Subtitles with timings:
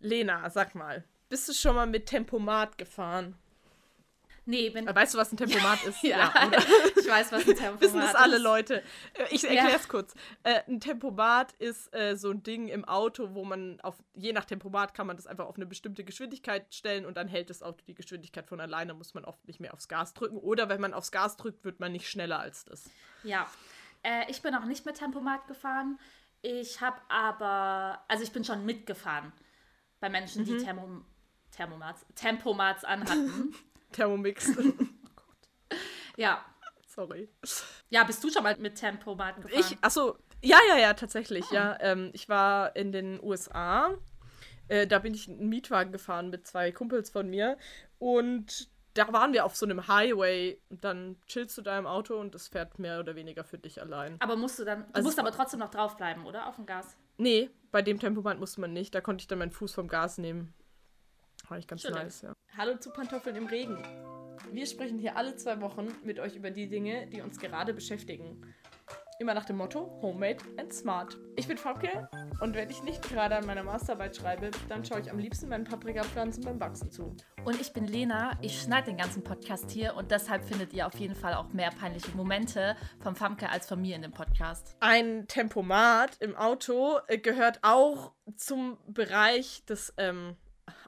[0.00, 3.36] Lena, sag mal, bist du schon mal mit Tempomat gefahren?
[4.46, 4.86] Nee, wenn.
[4.86, 6.02] Weißt du, was ein Tempomat ist?
[6.02, 6.50] ja, ja
[6.96, 7.80] ich weiß, was ein Tempomat ist.
[7.82, 8.82] Wissen das alle Leute.
[9.14, 9.88] Äh, ich erkläre es ja.
[9.88, 10.14] kurz.
[10.42, 14.44] Äh, ein Tempomat ist äh, so ein Ding im Auto, wo man auf, je nach
[14.44, 17.84] Tempomat kann man das einfach auf eine bestimmte Geschwindigkeit stellen und dann hält das Auto
[17.86, 20.36] die Geschwindigkeit von alleine, muss man oft nicht mehr aufs Gas drücken.
[20.36, 22.90] Oder wenn man aufs Gas drückt, wird man nicht schneller als das.
[23.22, 23.48] Ja.
[24.02, 26.00] Äh, ich bin auch nicht mit Tempomat gefahren.
[26.42, 29.32] Ich habe aber, also ich bin schon mitgefahren
[30.00, 30.46] bei Menschen, mhm.
[30.46, 31.04] die Thermom
[31.50, 33.54] Thermomats, Tempomats anhatten.
[33.92, 34.56] Thermomix.
[34.58, 34.72] oh.
[36.16, 36.44] Ja.
[36.86, 37.28] Sorry.
[37.88, 39.60] Ja, bist du schon mal mit Tempomat gefahren?
[39.60, 41.54] Ich, achso, ja, ja, ja, tatsächlich, oh.
[41.54, 41.76] ja.
[41.80, 43.96] Ähm, ich war in den USA.
[44.68, 47.58] Äh, da bin ich einen Mietwagen gefahren mit zwei Kumpels von mir.
[47.98, 50.60] Und da waren wir auf so einem Highway.
[50.68, 53.80] Und dann chillst du da im Auto und es fährt mehr oder weniger für dich
[53.80, 54.16] allein.
[54.20, 56.46] Aber musst du dann, du also musst aber trotzdem noch draufbleiben, oder?
[56.48, 56.96] Auf dem Gas?
[57.20, 58.94] Nee, bei dem Tempomat musste man nicht.
[58.94, 60.54] Da konnte ich dann meinen Fuß vom Gas nehmen.
[61.50, 61.92] War ich ganz Schön.
[61.92, 62.32] nice, ja.
[62.56, 63.76] Hallo zu Pantoffeln im Regen.
[64.50, 68.40] Wir sprechen hier alle zwei Wochen mit euch über die Dinge, die uns gerade beschäftigen.
[69.20, 71.18] Immer nach dem Motto Homemade and Smart.
[71.36, 72.08] Ich bin Fabke
[72.40, 75.64] und wenn ich nicht gerade an meiner Masterarbeit schreibe, dann schaue ich am liebsten meinen
[75.64, 77.14] Paprikapflanzen beim Wachsen zu.
[77.44, 80.94] Und ich bin Lena, ich schneide den ganzen Podcast hier und deshalb findet ihr auf
[80.94, 84.74] jeden Fall auch mehr peinliche Momente vom Famke als von mir in dem Podcast.
[84.80, 90.34] Ein Tempomat im Auto äh, gehört auch zum Bereich des ähm,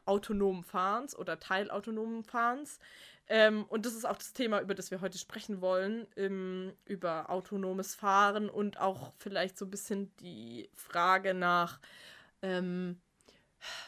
[0.06, 2.78] autonomen Fahrens oder teilautonomen Fahrens.
[3.28, 7.30] Ähm, und das ist auch das Thema, über das wir heute sprechen wollen, im, über
[7.30, 11.80] autonomes Fahren und auch vielleicht so ein bisschen die Frage nach,
[12.42, 13.00] ähm,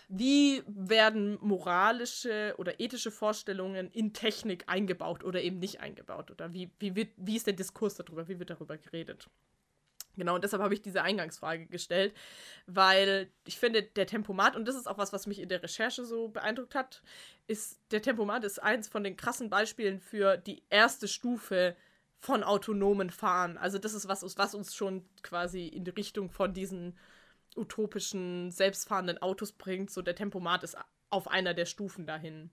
[0.09, 6.31] wie werden moralische oder ethische Vorstellungen in Technik eingebaut oder eben nicht eingebaut?
[6.31, 8.29] Oder wie, wie, wird, wie ist der Diskurs darüber?
[8.29, 9.29] Wie wird darüber geredet?
[10.17, 12.15] Genau, und deshalb habe ich diese Eingangsfrage gestellt,
[12.67, 16.05] weil ich finde, der Tempomat, und das ist auch was, was mich in der Recherche
[16.05, 17.03] so beeindruckt hat,
[17.47, 21.77] ist, der Tempomat ist eins von den krassen Beispielen für die erste Stufe
[22.21, 23.59] von autonomen Fahren.
[23.59, 26.97] Also das ist was, was uns schon quasi in die Richtung von diesen
[27.57, 29.91] utopischen, selbstfahrenden Autos bringt.
[29.91, 30.77] So der Tempomat ist
[31.11, 32.51] auf einer der Stufen dahin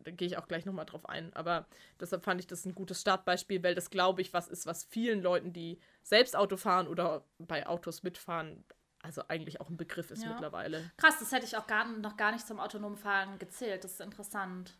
[0.00, 1.32] da gehe ich auch gleich nochmal drauf ein.
[1.34, 1.66] Aber
[2.00, 5.22] deshalb fand ich das ein gutes Startbeispiel, weil das, glaube ich, was ist, was vielen
[5.22, 8.64] Leuten, die selbst Auto fahren oder bei Autos mitfahren,
[9.02, 10.30] also eigentlich auch ein Begriff ist ja.
[10.30, 10.90] mittlerweile.
[10.96, 13.84] Krass, das hätte ich auch gar, noch gar nicht zum autonomen Fahren gezählt.
[13.84, 14.76] Das ist interessant.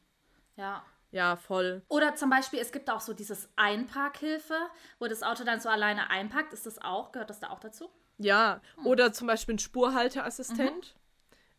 [0.57, 0.85] Ja.
[1.11, 1.83] Ja, voll.
[1.89, 4.57] Oder zum Beispiel, es gibt auch so dieses Einparkhilfe,
[4.99, 6.55] wo das Auto dann so alleine einpackt.
[6.55, 7.91] Ist das auch, gehört das da auch dazu?
[8.19, 8.87] Ja, hm.
[8.87, 10.95] oder zum Beispiel ein Spurhalteassistent.
[10.95, 11.02] Mhm.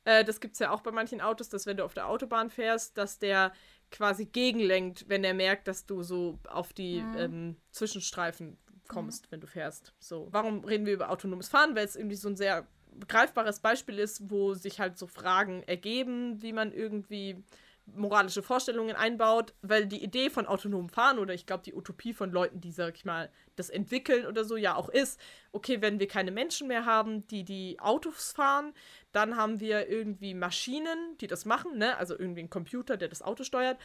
[0.06, 2.50] Äh, das gibt es ja auch bei manchen Autos, dass wenn du auf der Autobahn
[2.50, 3.54] fährst, dass der
[3.92, 7.18] quasi gegenlenkt, wenn er merkt, dass du so auf die mhm.
[7.18, 9.32] ähm, Zwischenstreifen kommst, mhm.
[9.32, 9.94] wenn du fährst.
[10.00, 10.28] So.
[10.32, 11.76] Warum reden wir über autonomes Fahren?
[11.76, 12.68] Weil es irgendwie so ein sehr
[13.08, 17.44] greifbares Beispiel ist, wo sich halt so Fragen ergeben, wie man irgendwie
[17.86, 22.32] moralische Vorstellungen einbaut, weil die Idee von autonomem Fahren oder ich glaube die Utopie von
[22.32, 25.20] Leuten, die, sag ich mal, das entwickeln oder so, ja auch ist,
[25.52, 28.74] okay, wenn wir keine Menschen mehr haben, die die Autos fahren,
[29.12, 31.98] dann haben wir irgendwie Maschinen, die das machen, ne?
[31.98, 33.78] Also irgendwie ein Computer, der das Auto steuert.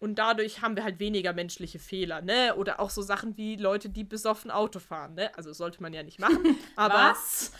[0.00, 2.56] Und dadurch haben wir halt weniger menschliche Fehler, ne?
[2.56, 5.36] Oder auch so Sachen wie Leute, die besoffen Auto fahren, ne?
[5.36, 6.58] Also sollte man ja nicht machen.
[6.76, 7.52] Aber was?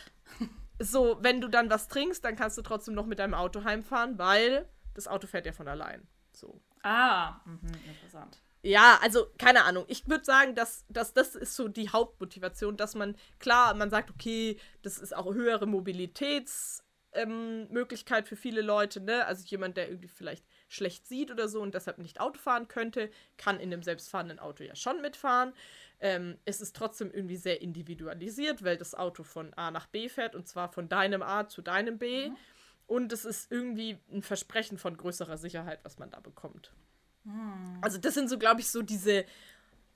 [0.79, 4.19] so, wenn du dann was trinkst, dann kannst du trotzdem noch mit deinem Auto heimfahren,
[4.19, 6.07] weil das Auto fährt ja von allein.
[6.33, 6.61] So.
[6.83, 8.41] Ah, mhm, interessant.
[8.65, 9.85] Ja, also keine Ahnung.
[9.89, 14.11] Ich würde sagen, dass, dass das ist so die Hauptmotivation, dass man, klar, man sagt,
[14.11, 19.27] okay, das ist auch höhere Mobilitätsmöglichkeit ähm, für viele Leute, ne?
[19.27, 23.11] Also jemand, der irgendwie vielleicht schlecht sieht oder so und deshalb nicht Auto fahren könnte,
[23.37, 25.53] kann in einem selbstfahrenden Auto ja schon mitfahren.
[26.01, 30.35] Ähm, es ist trotzdem irgendwie sehr individualisiert, weil das Auto von A nach B fährt
[30.35, 32.31] und zwar von deinem A zu deinem B.
[32.31, 32.37] Mhm.
[32.87, 36.73] Und es ist irgendwie ein Versprechen von größerer Sicherheit, was man da bekommt.
[37.25, 37.79] Hm.
[37.81, 39.25] Also das sind so, glaube ich, so diese,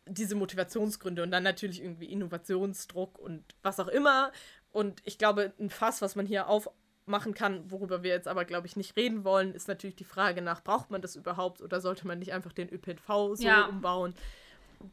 [0.06, 4.32] diese Motivationsgründe und dann natürlich irgendwie Innovationsdruck und was auch immer.
[4.70, 8.66] Und ich glaube, ein Fass, was man hier aufmachen kann, worüber wir jetzt aber, glaube
[8.66, 12.06] ich, nicht reden wollen, ist natürlich die Frage nach, braucht man das überhaupt oder sollte
[12.06, 13.66] man nicht einfach den ÖPNV so ja.
[13.66, 14.14] umbauen?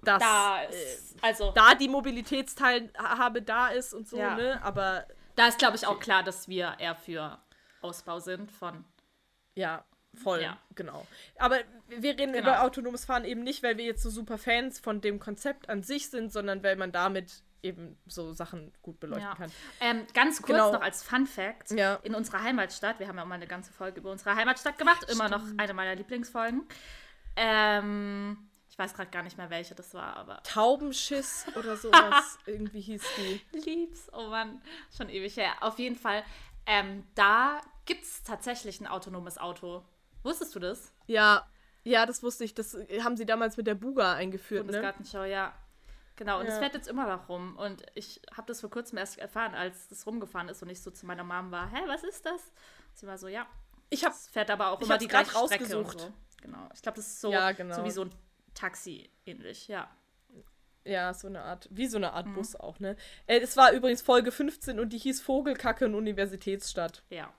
[0.04, 4.36] Dass da, ist, also, da die Mobilitätsteilhabe da ist und so, ja.
[4.36, 4.60] ne?
[4.64, 5.06] Aber
[5.36, 7.38] da ist, glaube ich, auch klar, dass wir eher für
[7.86, 8.84] Ausbau sind von.
[9.54, 9.86] Ja,
[10.16, 10.58] voll, ja.
[10.74, 11.06] genau.
[11.38, 12.40] Aber wir reden genau.
[12.40, 15.84] über autonomes Fahren eben nicht, weil wir jetzt so super Fans von dem Konzept an
[15.84, 19.36] sich sind, sondern weil man damit eben so Sachen gut beleuchten ja.
[19.36, 19.52] kann.
[19.82, 20.72] Ähm, ganz kurz genau.
[20.72, 21.96] noch als Fun Fact: ja.
[22.04, 25.04] In unserer Heimatstadt, wir haben ja auch mal eine ganze Folge über unsere Heimatstadt gemacht,
[25.04, 25.20] Stimmt.
[25.20, 26.64] immer noch eine meiner Lieblingsfolgen.
[27.36, 30.44] Ähm, ich weiß gerade gar nicht mehr, welche das war, aber.
[30.44, 32.38] Taubenschiss oder sowas.
[32.46, 33.42] irgendwie hieß die.
[33.58, 34.62] Liebs, oh Mann,
[34.96, 35.54] schon ewig her.
[35.62, 36.24] Auf jeden Fall
[36.68, 39.84] Ähm, da gibt es tatsächlich ein autonomes Auto.
[40.24, 40.92] Wusstest du das?
[41.08, 41.48] Ja,
[41.84, 42.56] ja, das wusste ich.
[42.56, 44.66] Das haben sie damals mit der Buga eingeführt.
[44.66, 44.72] Ne?
[44.72, 45.32] Bundesgartenschau, ne?
[45.32, 45.54] ja.
[46.16, 46.60] Genau, und es ja.
[46.62, 47.58] fährt jetzt immer noch rum.
[47.58, 50.90] Und ich habe das vor kurzem erst erfahren, als das rumgefahren ist und ich so
[50.90, 52.42] zu meiner Mom war, hä, was ist das?
[52.94, 53.46] Sie war so, ja.
[53.90, 56.14] Ich habe fährt aber auch immer die gleiche Strecke und so.
[56.42, 56.70] Genau.
[56.74, 57.76] Ich glaube, das ist so, ja, genau.
[57.76, 58.12] so wie so ein
[58.54, 59.90] Taxi ähnlich, ja.
[60.86, 62.36] Ja, so eine Art, wie so eine Art mhm.
[62.36, 62.96] Bus auch, ne?
[63.26, 67.04] Äh, es war übrigens Folge 15 und die hieß Vogelkacke und Universitätsstadt.
[67.10, 67.34] Ja.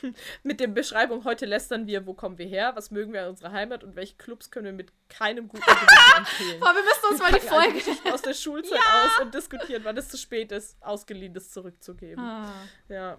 [0.42, 3.52] mit der Beschreibung, heute lästern wir, wo kommen wir her, was mögen wir an unserer
[3.52, 6.60] Heimat und welche Clubs können wir mit keinem guten Gewissen empfehlen.
[6.60, 9.04] Boah, wir müssen uns wir mal die Folge aus der Schulzeit ja!
[9.04, 12.22] aus und diskutieren, wann es zu spät ist, Ausgeliehenes zurückzugeben.
[12.22, 12.52] Ah.
[12.88, 13.18] Ja.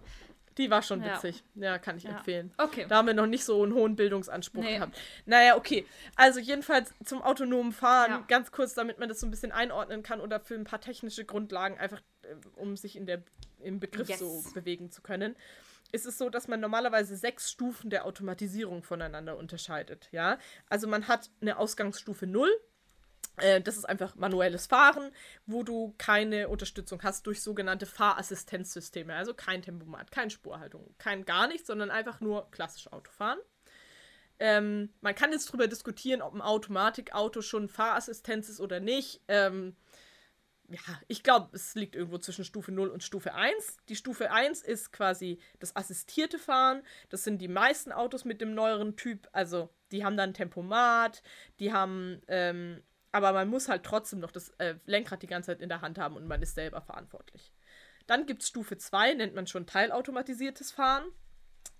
[0.58, 1.44] Die war schon witzig.
[1.56, 2.12] Ja, ja kann ich ja.
[2.12, 2.54] empfehlen.
[2.58, 2.86] Okay.
[2.88, 4.76] Da haben wir noch nicht so einen hohen Bildungsanspruch nee.
[4.76, 4.96] gehabt.
[5.26, 5.86] Naja, okay.
[6.16, 8.24] Also jedenfalls zum autonomen Fahren, ja.
[8.28, 11.26] ganz kurz, damit man das so ein bisschen einordnen kann oder für ein paar technische
[11.26, 13.24] Grundlagen, einfach äh, um sich in der,
[13.62, 14.20] im Begriff yes.
[14.20, 15.36] so bewegen zu können
[15.94, 20.10] ist es so, dass man normalerweise sechs Stufen der Automatisierung voneinander unterscheidet.
[20.12, 20.40] Ja?
[20.68, 22.50] Also man hat eine Ausgangsstufe 0.
[23.38, 25.12] Äh, das ist einfach manuelles Fahren,
[25.46, 29.14] wo du keine Unterstützung hast durch sogenannte Fahrassistenzsysteme.
[29.14, 33.40] Also kein Tempomat, keine Spurhaltung, kein gar nichts, sondern einfach nur klassisch Autofahren.
[34.40, 39.22] Ähm, man kann jetzt darüber diskutieren, ob ein Automatikauto schon Fahrassistenz ist oder nicht.
[39.28, 39.76] Ähm,
[40.70, 43.78] ja, ich glaube, es liegt irgendwo zwischen Stufe 0 und Stufe 1.
[43.90, 46.84] Die Stufe 1 ist quasi das assistierte Fahren.
[47.10, 49.28] Das sind die meisten Autos mit dem neueren Typ.
[49.34, 51.22] Also, die haben dann Tempomat,
[51.60, 52.82] die haben, ähm,
[53.12, 56.00] aber man muss halt trotzdem noch das äh, Lenkrad die ganze Zeit in der Hand
[56.00, 57.54] haben und man ist selber verantwortlich.
[58.08, 61.06] Dann gibt es Stufe 2, nennt man schon teilautomatisiertes Fahren.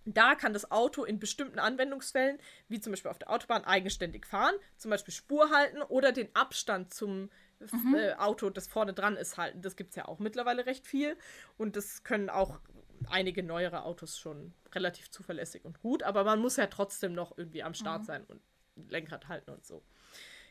[0.06, 2.38] Da kann das Auto in bestimmten Anwendungsfällen,
[2.68, 6.94] wie zum Beispiel auf der Autobahn, eigenständig fahren, zum Beispiel Spur halten oder den Abstand
[6.94, 7.30] zum
[7.72, 7.96] mhm.
[7.96, 9.62] äh, Auto, das vorne dran ist, halten.
[9.62, 11.18] Das gibt es ja auch mittlerweile recht viel.
[11.58, 12.60] Und das können auch
[13.10, 16.04] einige neuere Autos schon relativ zuverlässig und gut.
[16.04, 18.06] Aber man muss ja trotzdem noch irgendwie am Start mhm.
[18.06, 18.42] sein und
[18.90, 19.84] Lenkrad halten und so.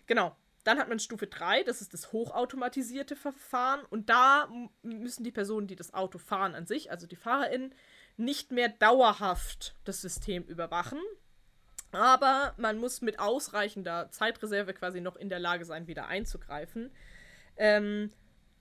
[0.06, 0.36] Genau.
[0.64, 3.84] Dann hat man Stufe 3, das ist das hochautomatisierte Verfahren.
[3.90, 4.48] Und da
[4.82, 7.74] müssen die Personen, die das Auto fahren an sich, also die FahrerInnen,
[8.16, 11.00] nicht mehr dauerhaft das System überwachen,
[11.92, 16.90] aber man muss mit ausreichender Zeitreserve quasi noch in der Lage sein, wieder einzugreifen.
[17.56, 18.10] Ähm,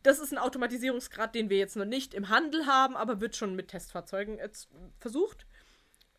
[0.04, 3.56] das ist ein Automatisierungsgrad, den wir jetzt noch nicht im Handel haben, aber wird schon
[3.56, 4.40] mit Testfahrzeugen
[5.00, 5.46] versucht.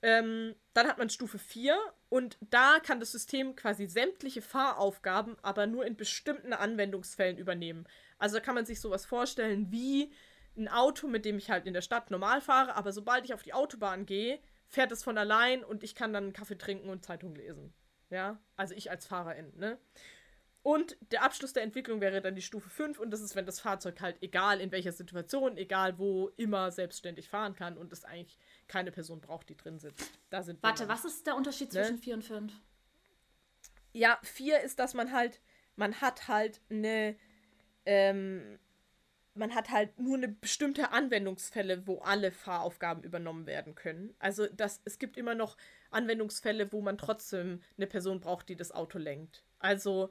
[0.03, 1.77] Ähm, dann hat man Stufe 4
[2.09, 7.87] und da kann das System quasi sämtliche Fahraufgaben, aber nur in bestimmten Anwendungsfällen übernehmen.
[8.19, 10.13] Also kann man sich sowas vorstellen wie
[10.57, 13.43] ein Auto, mit dem ich halt in der Stadt normal fahre, aber sobald ich auf
[13.43, 14.41] die Autobahn gehe,
[14.73, 17.75] fährt es von allein und ich kann dann einen Kaffee trinken und Zeitung lesen.
[18.09, 19.79] Ja, also ich als Fahrerin, ne?
[20.63, 23.59] Und der Abschluss der Entwicklung wäre dann die Stufe 5 und das ist, wenn das
[23.61, 28.39] Fahrzeug halt egal in welcher Situation, egal wo, immer selbstständig fahren kann und es eigentlich
[28.69, 30.09] keine Person braucht, die drin sitzt.
[30.31, 31.83] Da sind Warte, was ist der Unterschied ne?
[31.83, 32.53] zwischen 4 und 5?
[33.93, 35.41] Ja, 4 ist, dass man halt,
[35.77, 37.17] man hat halt eine,
[37.85, 38.59] ähm,
[39.35, 44.15] man hat halt nur eine bestimmte Anwendungsfälle, wo alle Fahraufgaben übernommen werden können.
[44.19, 45.57] Also das, es gibt immer noch
[45.91, 49.45] Anwendungsfälle, wo man trotzdem eine Person braucht, die das Auto lenkt.
[49.59, 50.11] Also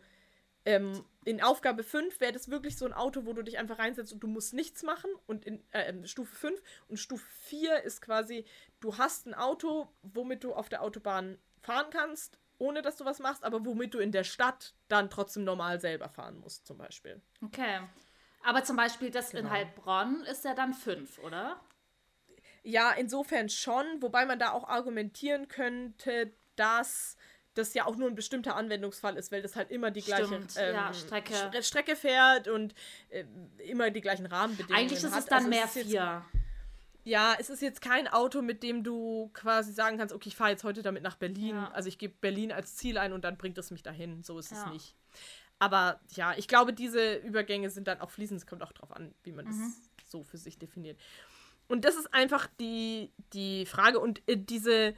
[0.65, 4.13] ähm, in Aufgabe 5 wäre das wirklich so ein Auto, wo du dich einfach reinsetzt
[4.13, 5.09] und du musst nichts machen.
[5.27, 8.45] Und in äh, Stufe 5 und Stufe 4 ist quasi,
[8.79, 13.19] du hast ein Auto, womit du auf der Autobahn fahren kannst, ohne dass du was
[13.19, 17.21] machst, aber womit du in der Stadt dann trotzdem normal selber fahren musst, zum Beispiel.
[17.44, 17.81] Okay.
[18.44, 19.44] Aber zum Beispiel das genau.
[19.44, 21.60] in Heilbronn ist ja dann fünf, oder?
[22.64, 27.18] Ja, insofern schon, wobei man da auch argumentieren könnte, dass
[27.54, 30.76] das ja auch nur ein bestimmter Anwendungsfall ist, weil das halt immer die gleiche ähm,
[30.76, 31.64] ja, Strecke.
[31.64, 32.74] Strecke fährt und
[33.10, 33.26] äh,
[33.68, 35.19] immer die gleichen Rahmenbedingungen Eigentlich ist hat.
[35.19, 35.83] es dann also mehr vier.
[35.83, 36.42] Jetzt,
[37.04, 40.52] ja, es ist jetzt kein Auto, mit dem du quasi sagen kannst, okay, ich fahre
[40.52, 41.56] jetzt heute damit nach Berlin.
[41.56, 41.71] Ja.
[41.71, 44.24] Also ich gebe Berlin als Ziel ein und dann bringt es mich dahin.
[44.24, 44.64] So ist ja.
[44.64, 44.95] es nicht.
[45.61, 48.39] Aber ja, ich glaube, diese Übergänge sind dann auch fließend.
[48.39, 49.49] Es kommt auch darauf an, wie man mhm.
[49.51, 50.99] das so für sich definiert.
[51.68, 53.99] Und das ist einfach die, die Frage.
[53.99, 54.95] Und äh, diese,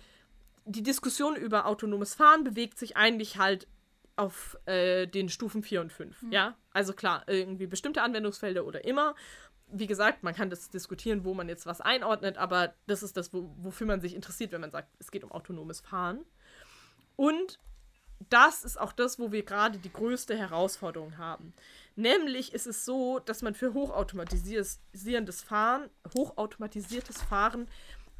[0.63, 3.67] die Diskussion über autonomes Fahren bewegt sich eigentlich halt
[4.15, 6.21] auf äh, den Stufen 4 und 5.
[6.21, 6.31] Mhm.
[6.31, 9.15] Ja, also klar, irgendwie bestimmte Anwendungsfelder oder immer.
[9.67, 13.33] Wie gesagt, man kann das diskutieren, wo man jetzt was einordnet, aber das ist das,
[13.33, 16.23] wo, wofür man sich interessiert, wenn man sagt, es geht um autonomes Fahren.
[17.17, 17.59] Und
[18.29, 21.53] das ist auch das, wo wir gerade die größte Herausforderung haben.
[21.95, 27.67] Nämlich ist es so, dass man für hochautomatisierendes Fahren, hochautomatisiertes Fahren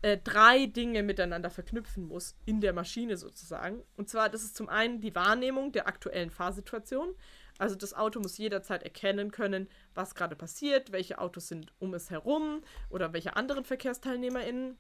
[0.03, 3.81] äh, drei Dinge miteinander verknüpfen muss, in der Maschine sozusagen.
[3.98, 7.15] Und zwar, das ist zum einen die Wahrnehmung der aktuellen Fahrsituation.
[7.57, 12.10] Also das Auto muss jederzeit erkennen können, was gerade passiert, welche Autos sind um es
[12.10, 14.77] herum oder welche anderen VerkehrsteilnehmerInnen.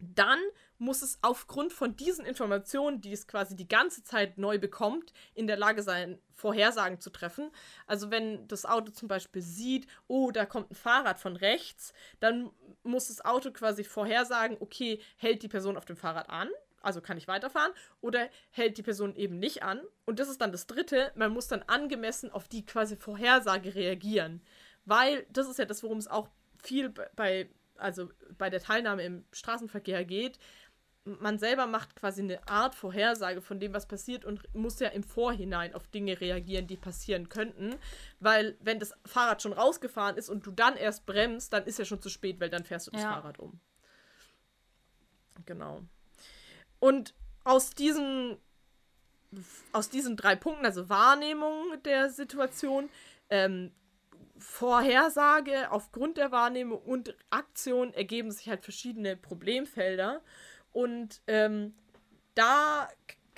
[0.00, 0.38] Dann
[0.78, 5.46] muss es aufgrund von diesen Informationen, die es quasi die ganze Zeit neu bekommt, in
[5.46, 7.50] der Lage sein, Vorhersagen zu treffen.
[7.86, 12.50] Also wenn das Auto zum Beispiel sieht, oh, da kommt ein Fahrrad von rechts, dann
[12.82, 16.50] muss das Auto quasi vorhersagen, okay, hält die Person auf dem Fahrrad an
[16.86, 19.80] also kann ich weiterfahren, oder hält die Person eben nicht an.
[20.04, 24.40] Und das ist dann das Dritte, man muss dann angemessen auf die quasi Vorhersage reagieren.
[24.84, 26.28] Weil das ist ja das, worum es auch
[26.62, 30.38] viel bei, also bei der Teilnahme im Straßenverkehr geht.
[31.04, 35.04] Man selber macht quasi eine Art Vorhersage von dem, was passiert und muss ja im
[35.04, 37.76] Vorhinein auf Dinge reagieren, die passieren könnten.
[38.18, 41.84] Weil wenn das Fahrrad schon rausgefahren ist und du dann erst bremst, dann ist ja
[41.84, 43.12] schon zu spät, weil dann fährst du das ja.
[43.12, 43.60] Fahrrad um.
[45.44, 45.82] Genau.
[46.80, 47.14] Und
[47.44, 48.36] aus diesen,
[49.72, 52.90] aus diesen drei Punkten, also Wahrnehmung der Situation,
[53.30, 53.72] ähm,
[54.38, 60.22] Vorhersage aufgrund der Wahrnehmung und Aktion ergeben sich halt verschiedene Problemfelder.
[60.72, 61.74] Und ähm,
[62.34, 62.88] da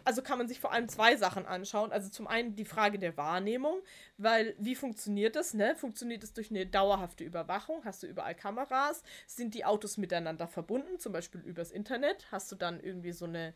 [0.09, 1.93] also kann man sich vor allem zwei Sachen anschauen.
[1.93, 3.83] Also zum einen die Frage der Wahrnehmung,
[4.17, 5.53] weil wie funktioniert das?
[5.53, 5.77] Ne?
[5.77, 7.85] Funktioniert es durch eine dauerhafte Überwachung?
[7.85, 9.03] Hast du überall Kameras?
[9.27, 12.27] Sind die Autos miteinander verbunden, zum Beispiel übers Internet?
[12.33, 13.53] Hast du dann irgendwie so eine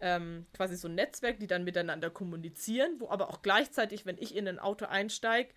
[0.00, 4.34] ähm, quasi so ein Netzwerk, die dann miteinander kommunizieren, wo aber auch gleichzeitig, wenn ich
[4.34, 5.52] in ein Auto einsteige,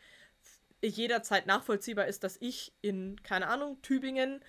[0.88, 4.44] jederzeit nachvollziehbar ist, dass ich in, keine Ahnung, Tübingen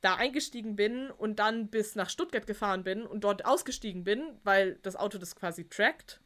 [0.00, 4.76] da eingestiegen bin und dann bis nach Stuttgart gefahren bin und dort ausgestiegen bin, weil
[4.82, 6.20] das Auto das quasi trackt.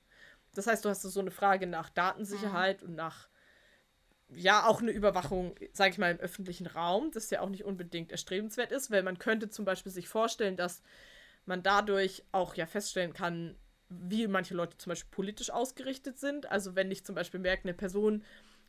[0.55, 2.89] Das heißt, du hast so eine Frage nach Datensicherheit mhm.
[2.89, 3.29] und nach,
[4.29, 8.13] ja, auch eine Überwachung, sage ich mal, im öffentlichen Raum, das ja auch nicht unbedingt
[8.13, 10.83] erstrebenswert ist, weil man könnte zum Beispiel sich vorstellen, dass
[11.47, 13.57] man dadurch auch ja feststellen kann,
[13.89, 16.51] wie manche Leute zum Beispiel politisch ausgerichtet sind.
[16.51, 18.23] Also wenn ich zum Beispiel merke, eine Person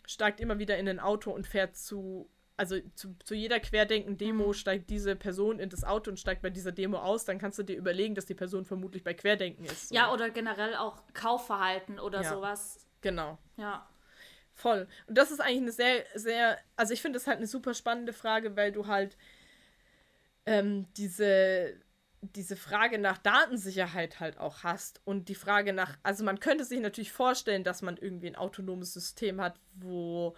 [0.06, 4.54] steigt immer wieder in ein Auto und fährt zu also zu, zu jeder Querdenken-Demo mhm.
[4.54, 7.64] steigt diese Person in das Auto und steigt bei dieser Demo aus, dann kannst du
[7.64, 9.90] dir überlegen, dass die Person vermutlich bei Querdenken ist.
[9.90, 9.96] So.
[9.96, 12.30] Ja, oder generell auch Kaufverhalten oder ja.
[12.30, 12.86] sowas.
[13.02, 13.38] Genau.
[13.58, 13.90] Ja.
[14.54, 14.88] Voll.
[15.08, 18.14] Und das ist eigentlich eine sehr, sehr, also ich finde das halt eine super spannende
[18.14, 19.18] Frage, weil du halt
[20.46, 21.74] ähm, diese,
[22.24, 26.80] diese Frage nach Datensicherheit halt auch hast und die Frage nach, also man könnte sich
[26.80, 30.36] natürlich vorstellen, dass man irgendwie ein autonomes System hat, wo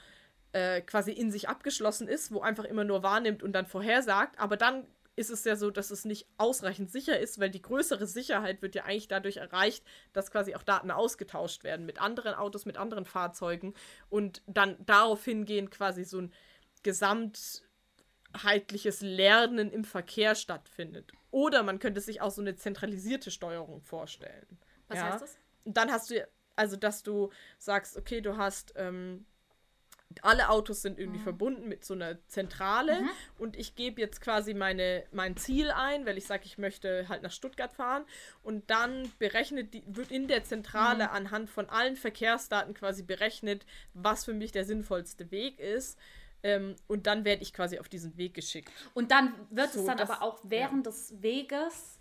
[0.51, 4.39] äh, quasi in sich abgeschlossen ist, wo einfach immer nur wahrnimmt und dann vorhersagt.
[4.39, 8.07] Aber dann ist es ja so, dass es nicht ausreichend sicher ist, weil die größere
[8.07, 12.65] Sicherheit wird ja eigentlich dadurch erreicht, dass quasi auch Daten ausgetauscht werden mit anderen Autos,
[12.65, 13.73] mit anderen Fahrzeugen
[14.09, 16.33] und dann darauf hingehen quasi so ein
[18.35, 21.11] gesamtheitliches Lernen im Verkehr stattfindet.
[21.31, 24.59] Oder man könnte sich auch so eine zentralisierte Steuerung vorstellen.
[24.87, 25.11] Was ja?
[25.11, 25.37] heißt das?
[25.63, 29.25] Und dann hast du, also dass du sagst, okay, du hast ähm,
[30.21, 31.23] alle Autos sind irgendwie mhm.
[31.23, 33.09] verbunden mit so einer Zentrale mhm.
[33.37, 37.23] und ich gebe jetzt quasi meine, mein Ziel ein, weil ich sage, ich möchte halt
[37.23, 38.05] nach Stuttgart fahren
[38.43, 41.11] und dann berechnet die, wird in der Zentrale mhm.
[41.11, 45.97] anhand von allen Verkehrsdaten quasi berechnet, was für mich der sinnvollste Weg ist.
[46.45, 48.71] Ähm, und dann werde ich quasi auf diesen Weg geschickt.
[48.93, 50.91] Und dann wird so, es dann das, aber auch während ja.
[50.91, 51.99] des Weges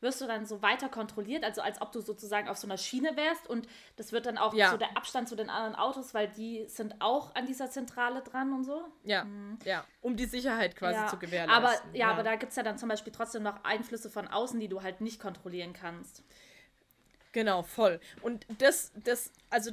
[0.00, 3.16] wirst du dann so weiter kontrolliert, also als ob du sozusagen auf so einer Schiene
[3.16, 4.70] wärst und das wird dann auch ja.
[4.70, 8.52] so der Abstand zu den anderen Autos, weil die sind auch an dieser Zentrale dran
[8.54, 8.82] und so.
[9.04, 9.58] Ja, mhm.
[9.64, 11.06] ja, um die Sicherheit quasi ja.
[11.06, 11.64] zu gewährleisten.
[11.64, 12.10] Aber ja, ja.
[12.10, 14.82] aber da gibt es ja dann zum Beispiel trotzdem noch Einflüsse von außen, die du
[14.82, 16.24] halt nicht kontrollieren kannst.
[17.32, 18.00] Genau, voll.
[18.22, 19.72] Und das, das, also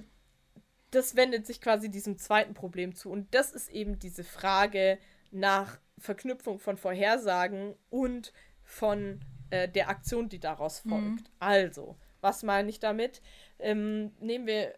[0.91, 3.11] das wendet sich quasi diesem zweiten Problem zu.
[3.11, 4.97] Und das ist eben diese Frage
[5.31, 9.19] nach Verknüpfung von Vorhersagen und von
[9.49, 10.89] äh, der Aktion, die daraus mhm.
[10.89, 11.21] folgt.
[11.21, 11.35] Mhm.
[11.39, 13.21] Also, was meine ich damit?
[13.59, 14.73] Ähm, nehmen wir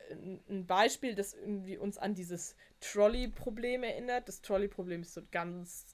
[0.50, 4.28] ein Beispiel, das irgendwie uns an dieses Trolley-Problem erinnert.
[4.28, 5.86] Das Trolley-Problem ist so ein ganz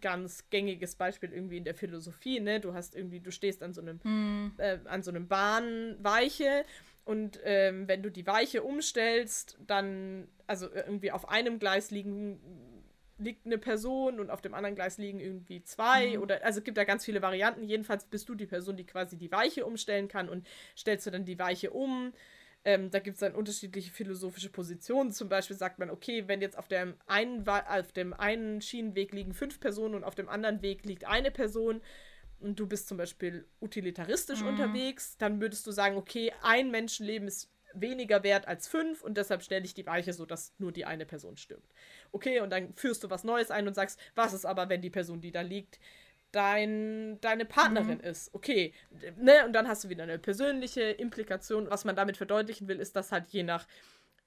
[0.00, 2.60] ganz gängiges Beispiel irgendwie in der Philosophie, ne?
[2.60, 4.54] Du hast irgendwie, du stehst an so einem, mm.
[4.58, 6.64] äh, an so einem Bahnweiche
[7.04, 12.40] und ähm, wenn du die Weiche umstellst, dann, also irgendwie auf einem Gleis liegen
[13.18, 16.22] liegt eine Person und auf dem anderen Gleis liegen irgendwie zwei mhm.
[16.22, 17.62] oder also es gibt da ganz viele Varianten.
[17.64, 21.24] Jedenfalls bist du die Person, die quasi die Weiche umstellen kann und stellst du dann
[21.24, 22.12] die Weiche um.
[22.64, 25.10] Ähm, da gibt es dann unterschiedliche philosophische Positionen.
[25.10, 29.34] Zum Beispiel sagt man, okay, wenn jetzt auf dem, einen, auf dem einen Schienenweg liegen
[29.34, 31.80] fünf Personen und auf dem anderen Weg liegt eine Person
[32.42, 34.48] und du bist zum Beispiel utilitaristisch mhm.
[34.48, 39.42] unterwegs, dann würdest du sagen, okay, ein Menschenleben ist weniger wert als fünf und deshalb
[39.42, 41.72] stelle ich die Weiche so, dass nur die eine Person stirbt.
[42.10, 44.90] Okay, und dann führst du was Neues ein und sagst, was ist aber, wenn die
[44.90, 45.78] Person, die da liegt,
[46.32, 48.04] dein, deine Partnerin mhm.
[48.04, 48.34] ist.
[48.34, 48.72] Okay,
[49.16, 49.44] ne?
[49.46, 51.70] Und dann hast du wieder eine persönliche Implikation.
[51.70, 53.66] Was man damit verdeutlichen will, ist, dass halt je nach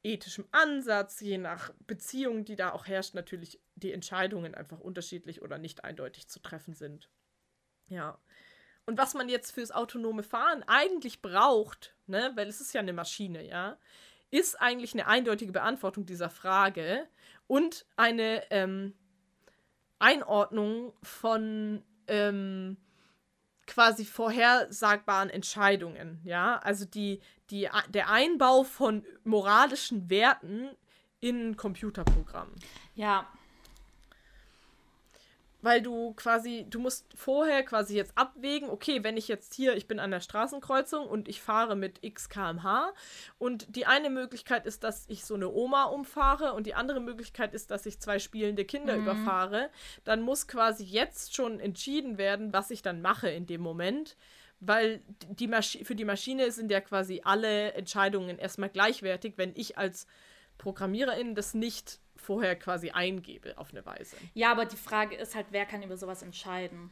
[0.03, 5.57] ethischem Ansatz, je nach Beziehung, die da auch herrscht, natürlich die Entscheidungen einfach unterschiedlich oder
[5.57, 7.09] nicht eindeutig zu treffen sind.
[7.87, 8.17] Ja.
[8.85, 12.93] Und was man jetzt fürs autonome Fahren eigentlich braucht, ne, weil es ist ja eine
[12.93, 13.77] Maschine, ja,
[14.31, 17.07] ist eigentlich eine eindeutige Beantwortung dieser Frage
[17.47, 18.93] und eine ähm,
[19.97, 22.77] Einordnung von ähm,
[23.65, 30.69] quasi vorhersagbaren Entscheidungen, ja, also die, die, der Einbau von moralischen Werten
[31.19, 32.55] in Computerprogrammen.
[32.93, 33.27] Ja,
[35.65, 39.87] weil du quasi, du musst vorher quasi jetzt abwägen, okay, wenn ich jetzt hier, ich
[39.87, 42.93] bin an der Straßenkreuzung und ich fahre mit x kmh
[43.39, 47.55] und die eine Möglichkeit ist, dass ich so eine Oma umfahre und die andere Möglichkeit
[47.55, 49.01] ist, dass ich zwei spielende Kinder mhm.
[49.01, 49.71] überfahre,
[50.03, 54.15] dann muss quasi jetzt schon entschieden werden, was ich dann mache in dem Moment
[54.61, 55.49] weil die
[55.83, 60.07] für die Maschine sind ja quasi alle Entscheidungen erstmal gleichwertig, wenn ich als
[60.57, 64.15] Programmiererin das nicht vorher quasi eingebe auf eine Weise.
[64.33, 66.91] Ja, aber die Frage ist halt, wer kann über sowas entscheiden?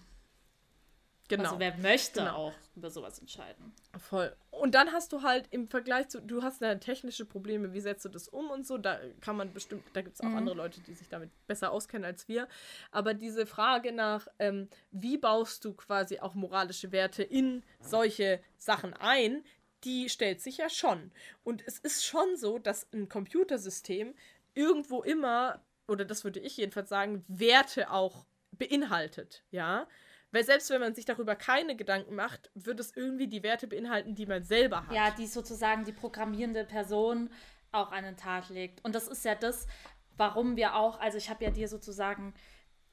[1.29, 1.43] Genau.
[1.43, 2.35] Also wer möchte genau.
[2.35, 3.73] auch über sowas entscheiden.
[3.97, 4.35] Voll.
[4.51, 8.03] Und dann hast du halt im Vergleich zu, du hast dann technische Probleme, wie setzt
[8.05, 10.37] du das um und so, da kann man bestimmt, da gibt es auch mhm.
[10.37, 12.47] andere Leute, die sich damit besser auskennen als wir.
[12.91, 18.93] Aber diese Frage nach, ähm, wie baust du quasi auch moralische Werte in solche Sachen
[18.93, 19.43] ein,
[19.83, 21.11] die stellt sich ja schon.
[21.43, 24.13] Und es ist schon so, dass ein Computersystem
[24.53, 29.87] irgendwo immer, oder das würde ich jedenfalls sagen, Werte auch beinhaltet, ja.
[30.31, 34.15] Weil selbst wenn man sich darüber keine Gedanken macht, wird es irgendwie die Werte beinhalten,
[34.15, 34.95] die man selber hat.
[34.95, 37.29] Ja, die sozusagen die programmierende Person
[37.71, 38.83] auch an den Tag legt.
[38.83, 39.67] Und das ist ja das,
[40.17, 42.33] warum wir auch, also ich habe ja dir sozusagen,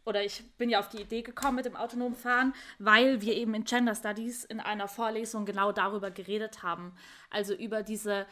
[0.04, 3.54] oder ich bin ja auf die Idee gekommen mit dem autonomen Fahren, weil wir eben
[3.54, 6.94] in Gender Studies in einer Vorlesung genau darüber geredet haben.
[7.30, 8.26] Also über diese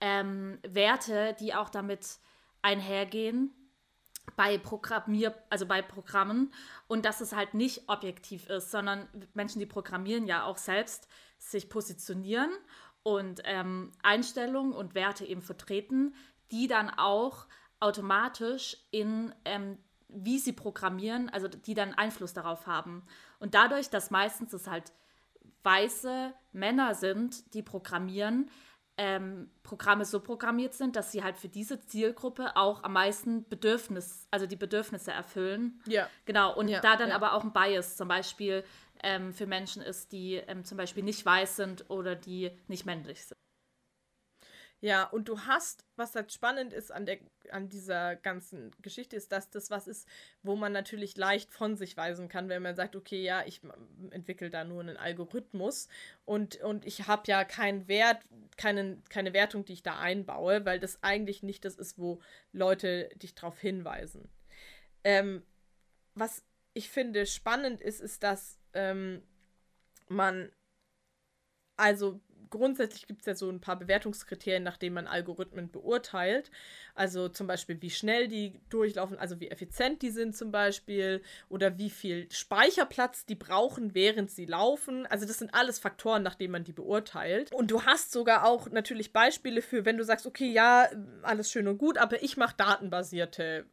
[0.00, 2.18] ähm, Werte, die auch damit
[2.62, 3.52] einhergehen
[4.36, 6.52] bei Programmier, also bei Programmen
[6.86, 11.68] und dass es halt nicht objektiv ist, sondern Menschen, die programmieren, ja auch selbst sich
[11.68, 12.50] positionieren
[13.02, 16.14] und ähm, Einstellungen und Werte eben vertreten,
[16.52, 17.46] die dann auch
[17.80, 19.78] automatisch in ähm,
[20.14, 23.02] wie sie programmieren, also die dann Einfluss darauf haben.
[23.38, 24.92] Und dadurch, dass meistens es halt
[25.62, 28.50] weiße Männer sind, die programmieren,
[28.98, 34.26] ähm, Programme so programmiert sind, dass sie halt für diese Zielgruppe auch am meisten Bedürfnis,
[34.30, 35.80] also die Bedürfnisse erfüllen.
[35.86, 36.08] Ja.
[36.24, 36.54] Genau.
[36.54, 37.14] Und ja, da dann ja.
[37.14, 38.64] aber auch ein Bias zum Beispiel
[39.02, 43.24] ähm, für Menschen ist, die ähm, zum Beispiel nicht weiß sind oder die nicht männlich
[43.24, 43.38] sind.
[44.82, 47.18] Ja, und du hast, was halt spannend ist an, der,
[47.50, 50.08] an dieser ganzen Geschichte, ist, dass das was ist,
[50.42, 53.60] wo man natürlich leicht von sich weisen kann, wenn man sagt, okay, ja, ich
[54.10, 55.86] entwickle da nur einen Algorithmus
[56.24, 58.24] und, und ich habe ja keinen Wert,
[58.56, 63.08] keinen, keine Wertung, die ich da einbaue, weil das eigentlich nicht das ist, wo Leute
[63.14, 64.28] dich darauf hinweisen.
[65.04, 65.44] Ähm,
[66.16, 66.42] was
[66.74, 69.22] ich finde spannend ist, ist, dass ähm,
[70.08, 70.50] man
[71.76, 72.20] also
[72.52, 76.52] grundsätzlich gibt es ja so ein paar Bewertungskriterien, nach denen man Algorithmen beurteilt.
[76.94, 81.78] Also zum Beispiel, wie schnell die durchlaufen, also wie effizient die sind zum Beispiel oder
[81.78, 85.06] wie viel Speicherplatz die brauchen, während sie laufen.
[85.06, 87.52] Also das sind alles Faktoren, nach denen man die beurteilt.
[87.52, 90.88] Und du hast sogar auch natürlich Beispiele für, wenn du sagst, okay, ja,
[91.22, 93.66] alles schön und gut, aber ich mache datenbasierte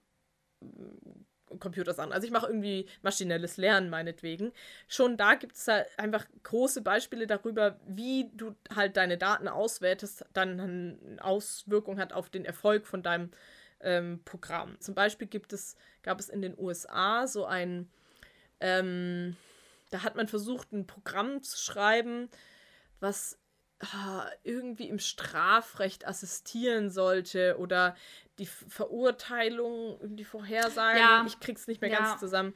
[1.59, 2.12] Computers an.
[2.12, 4.51] Also ich mache irgendwie maschinelles Lernen meinetwegen.
[4.88, 10.25] Schon da gibt es halt einfach große Beispiele darüber, wie du halt deine Daten auswertest,
[10.33, 13.31] dann eine Auswirkung hat auf den Erfolg von deinem
[13.81, 14.79] ähm, Programm.
[14.79, 17.89] Zum Beispiel gibt es, gab es in den USA so ein,
[18.59, 19.35] ähm,
[19.89, 22.29] da hat man versucht, ein Programm zu schreiben,
[22.99, 23.39] was
[23.79, 27.95] ah, irgendwie im Strafrecht assistieren sollte oder
[28.39, 31.23] die Verurteilung, die Vorhersagen, ja.
[31.28, 31.99] ich krieg's nicht mehr ja.
[31.99, 32.54] ganz zusammen.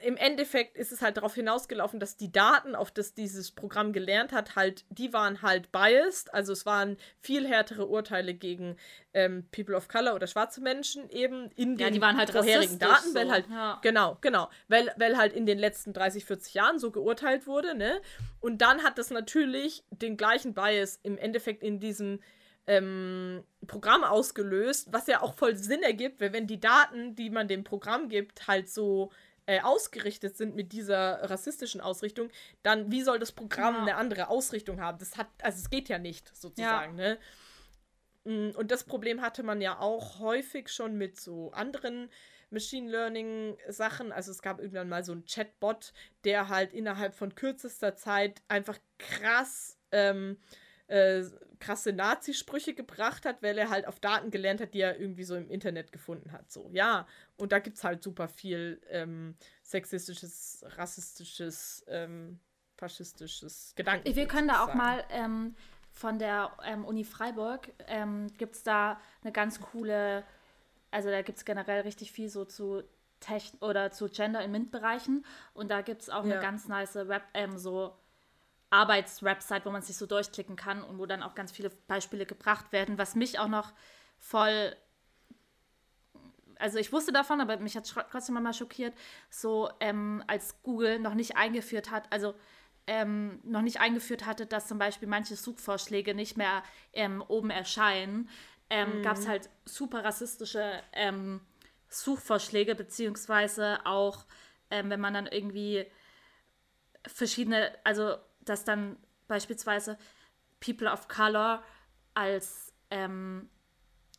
[0.00, 4.32] Im Endeffekt ist es halt darauf hinausgelaufen, dass die Daten, auf das dieses Programm gelernt
[4.32, 6.34] hat, halt, die waren halt biased.
[6.34, 8.76] Also es waren viel härtere Urteile gegen
[9.14, 13.30] ähm, People of Color oder schwarze Menschen eben in ja, den halt vorherigen Daten, weil
[13.30, 13.78] halt, ja.
[13.82, 18.00] genau, genau, weil, weil halt in den letzten 30, 40 Jahren so geurteilt wurde, ne?
[18.40, 22.20] Und dann hat das natürlich den gleichen Bias im Endeffekt in diesem
[22.66, 27.48] ähm, Programm ausgelöst, was ja auch voll Sinn ergibt, weil wenn die Daten, die man
[27.48, 29.10] dem Programm gibt, halt so
[29.46, 32.30] äh, ausgerichtet sind mit dieser rassistischen Ausrichtung,
[32.62, 33.80] dann wie soll das Programm ja.
[33.82, 34.98] eine andere Ausrichtung haben?
[34.98, 37.04] Das hat, also es geht ja nicht, sozusagen, ja.
[37.04, 37.18] ne?
[38.24, 42.08] Mm, und das Problem hatte man ja auch häufig schon mit so anderen
[42.50, 44.12] Machine Learning Sachen.
[44.12, 45.92] Also es gab irgendwann mal so einen Chatbot,
[46.24, 50.36] der halt innerhalb von kürzester Zeit einfach krass ähm,
[50.92, 51.24] äh,
[51.58, 55.36] krasse Nazi-Sprüche gebracht hat, weil er halt auf Daten gelernt hat, die er irgendwie so
[55.36, 56.50] im Internet gefunden hat.
[56.50, 57.06] So, ja.
[57.36, 62.40] Und da gibt es halt super viel ähm, sexistisches, rassistisches, ähm,
[62.76, 64.14] faschistisches Gedanken.
[64.14, 65.54] Wir können da auch mal ähm,
[65.92, 70.24] von der ähm, Uni Freiburg, ähm, gibt es da eine ganz coole,
[70.90, 72.82] also da gibt es generell richtig viel so zu
[73.20, 75.24] Tech oder zu Gender in MINT-Bereichen.
[75.54, 76.32] Und da gibt es auch ja.
[76.32, 77.96] eine ganz nice Web, ähm, so
[78.72, 82.72] Arbeitswebsite, wo man sich so durchklicken kann und wo dann auch ganz viele Beispiele gebracht
[82.72, 83.72] werden, was mich auch noch
[84.18, 84.74] voll
[86.58, 88.94] also ich wusste davon, aber mich hat trotzdem mal schockiert,
[89.30, 92.34] so ähm, als Google noch nicht eingeführt hat, also
[92.86, 98.28] ähm, noch nicht eingeführt hatte, dass zum Beispiel manche Suchvorschläge nicht mehr ähm, oben erscheinen,
[98.70, 99.02] ähm, mhm.
[99.02, 101.40] gab es halt super rassistische ähm,
[101.88, 104.24] Suchvorschläge, beziehungsweise auch,
[104.70, 105.84] ähm, wenn man dann irgendwie
[107.06, 108.96] verschiedene, also dass dann
[109.28, 109.98] beispielsweise
[110.60, 111.62] People of Color
[112.14, 113.48] als ähm,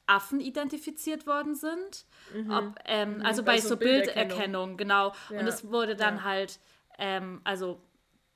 [0.06, 2.06] Affen identifiziert worden sind.
[2.34, 2.52] Mhm.
[2.52, 3.26] Ob, ähm, mhm.
[3.26, 5.14] Also bei also so Bilderkennung, Bilderkennung genau.
[5.30, 5.40] Ja.
[5.40, 6.24] Und es wurde dann ja.
[6.24, 6.60] halt,
[6.98, 7.82] ähm, also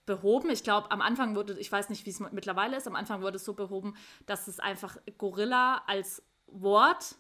[0.06, 0.50] behoben.
[0.50, 3.36] Ich glaube, am Anfang wurde, ich weiß nicht, wie es mittlerweile ist, am Anfang wurde
[3.36, 3.95] es so behoben,
[4.26, 7.17] dass es einfach Gorilla als Wort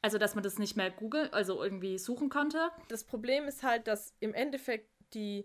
[0.00, 2.70] also, dass man das nicht mehr googeln, also irgendwie suchen konnte.
[2.88, 5.44] Das Problem ist halt, dass im Endeffekt die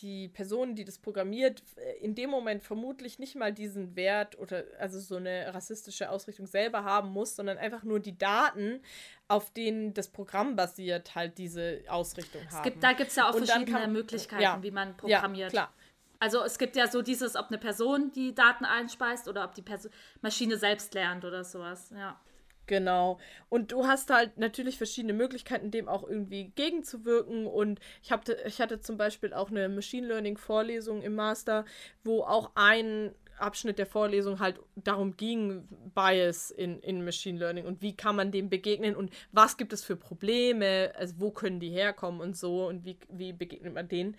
[0.00, 4.64] die Person, die das programmiert, äh, in dem Moment vermutlich nicht mal diesen Wert oder
[4.78, 8.80] also so eine rassistische Ausrichtung selber haben muss, sondern einfach nur die Daten,
[9.28, 12.56] auf denen das Programm basiert, halt diese Ausrichtung haben.
[12.56, 15.52] Es gibt, da gibt es ja auch Und verschiedene kann, Möglichkeiten, ja, wie man programmiert.
[15.52, 15.74] Ja, klar.
[16.18, 19.62] Also es gibt ja so dieses, ob eine Person die Daten einspeist oder ob die
[19.62, 19.88] Perso
[20.20, 22.20] Maschine selbst lernt oder sowas, ja.
[22.66, 23.18] Genau.
[23.48, 27.46] Und du hast halt natürlich verschiedene Möglichkeiten, dem auch irgendwie gegenzuwirken.
[27.46, 31.64] Und ich, hab, ich hatte zum Beispiel auch eine Machine Learning-Vorlesung im Master,
[32.04, 37.82] wo auch ein Abschnitt der Vorlesung halt darum ging, Bias in, in Machine Learning und
[37.82, 41.70] wie kann man dem begegnen und was gibt es für Probleme, also wo können die
[41.70, 44.16] herkommen und so und wie, wie begegnet man denen.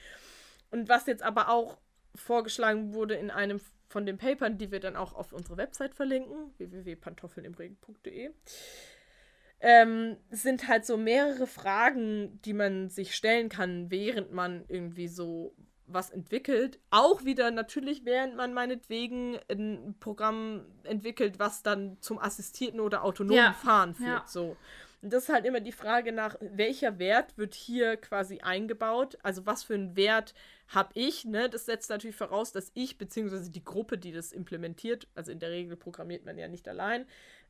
[0.71, 1.77] Und was jetzt aber auch
[2.15, 3.62] vorgeschlagen wurde in einem
[3.93, 8.32] von den Papern, die wir dann auch auf unsere Website verlinken, www.pantoffelnimregen.de,
[9.60, 15.56] ähm, sind halt so mehrere Fragen, die man sich stellen kann, während man irgendwie so
[15.86, 16.79] was entwickelt.
[16.89, 23.38] Auch wieder natürlich, während man meinetwegen ein Programm entwickelt, was dann zum assistierten oder autonomen
[23.38, 23.53] ja.
[23.53, 24.08] Fahren führt.
[24.08, 24.27] Ja.
[24.27, 24.58] So.
[25.04, 29.18] Und das ist halt immer die Frage nach, welcher Wert wird hier quasi eingebaut?
[29.22, 30.34] Also was für einen Wert
[30.70, 31.26] habe ich?
[31.26, 31.50] Ne?
[31.50, 35.52] Das setzt natürlich voraus, dass ich beziehungsweise die Gruppe, die das implementiert, also in der
[35.52, 37.06] Regel programmiert man ja nicht allein,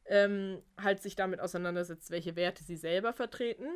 [0.05, 3.67] ähm, halt sich damit auseinandersetzt, welche Werte sie selber vertreten.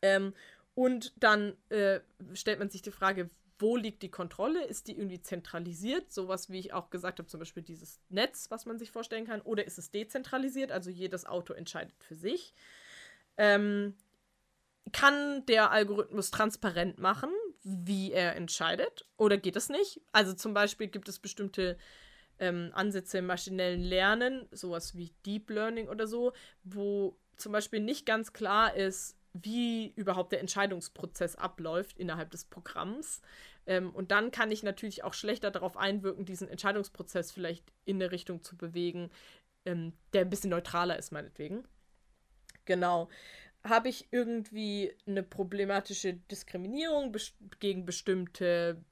[0.00, 0.32] Ähm,
[0.74, 2.00] und dann äh,
[2.32, 3.28] stellt man sich die Frage,
[3.58, 4.64] wo liegt die Kontrolle?
[4.64, 6.12] Ist die irgendwie zentralisiert?
[6.14, 9.42] Sowas, wie ich auch gesagt habe, zum Beispiel dieses Netz, was man sich vorstellen kann.
[9.42, 10.72] Oder ist es dezentralisiert?
[10.72, 12.54] Also jedes Auto entscheidet für sich.
[13.38, 13.94] Ähm,
[14.92, 17.30] kann der Algorithmus transparent machen,
[17.62, 19.06] wie er entscheidet?
[19.16, 20.00] Oder geht das nicht?
[20.12, 21.76] Also zum Beispiel gibt es bestimmte
[22.38, 26.32] ähm, Ansätze im maschinellen Lernen, sowas wie Deep Learning oder so,
[26.64, 33.20] wo zum Beispiel nicht ganz klar ist, wie überhaupt der Entscheidungsprozess abläuft innerhalb des Programms.
[33.66, 38.12] Ähm, und dann kann ich natürlich auch schlechter darauf einwirken, diesen Entscheidungsprozess vielleicht in eine
[38.12, 39.10] Richtung zu bewegen,
[39.64, 41.64] ähm, der ein bisschen neutraler ist, meinetwegen.
[42.66, 43.08] Genau.
[43.64, 48.84] Habe ich irgendwie eine problematische Diskriminierung bes gegen bestimmte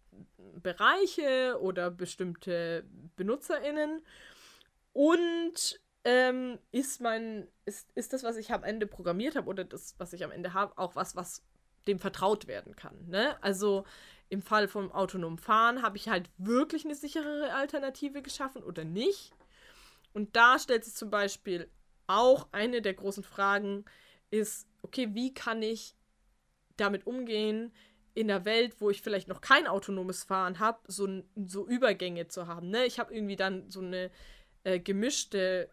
[0.62, 2.84] Bereiche oder bestimmte
[3.16, 4.02] BenutzerInnen?
[4.92, 9.94] Und ähm, ist mein, ist, ist das, was ich am Ende programmiert habe oder das,
[9.98, 11.42] was ich am Ende habe, auch was, was
[11.86, 13.08] dem vertraut werden kann.
[13.08, 13.42] Ne?
[13.42, 13.84] Also
[14.28, 19.32] im Fall vom autonomen Fahren habe ich halt wirklich eine sicherere Alternative geschaffen oder nicht.
[20.12, 21.68] Und da stellt sich zum Beispiel
[22.06, 23.84] auch eine der großen Fragen
[24.30, 25.94] ist, okay, wie kann ich
[26.76, 27.72] damit umgehen,
[28.14, 32.46] in der Welt, wo ich vielleicht noch kein autonomes Fahren habe, so, so Übergänge zu
[32.46, 32.70] haben.
[32.70, 32.86] Ne?
[32.86, 34.10] Ich habe irgendwie dann so eine
[34.62, 35.68] äh, gemischte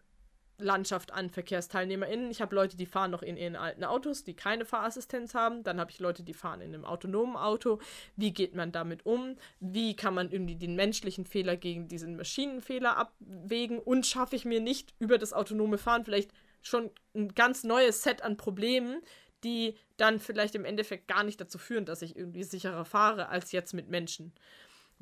[0.58, 2.30] Landschaft an VerkehrsteilnehmerInnen.
[2.30, 5.62] Ich habe Leute, die fahren noch in ihren alten Autos, die keine Fahrassistenz haben.
[5.64, 7.78] Dann habe ich Leute, die fahren in einem autonomen Auto.
[8.16, 9.36] Wie geht man damit um?
[9.60, 13.78] Wie kann man irgendwie den menschlichen Fehler gegen diesen Maschinenfehler abwägen?
[13.78, 16.30] Und schaffe ich mir nicht über das autonome Fahren vielleicht
[16.62, 19.02] schon ein ganz neues Set an Problemen,
[19.44, 23.52] die dann vielleicht im Endeffekt gar nicht dazu führen, dass ich irgendwie sicherer fahre als
[23.52, 24.32] jetzt mit Menschen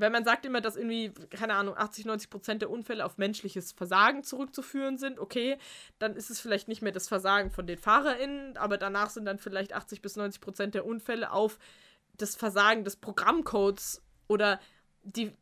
[0.01, 3.73] weil man sagt immer, dass irgendwie, keine Ahnung, 80, 90 Prozent der Unfälle auf menschliches
[3.73, 5.19] Versagen zurückzuführen sind.
[5.19, 5.59] Okay,
[5.99, 9.39] dann ist es vielleicht nicht mehr das Versagen von den FahrerInnen, aber danach sind dann
[9.39, 11.59] vielleicht 80 bis 90 Prozent der Unfälle auf
[12.17, 14.61] das Versagen des Programmcodes oder
[15.03, 15.33] die